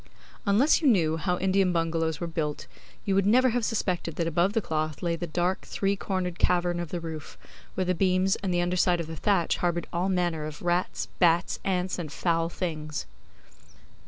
[0.47, 2.65] Unless you knew how Indian bungalows were built
[3.05, 6.79] you would never have suspected that above the cloth lay the dark three cornered cavern
[6.79, 7.37] of the roof,
[7.75, 11.59] where the beams and the underside of the thatch harboured all manner of rats, bats,
[11.63, 13.05] ants, and foul things.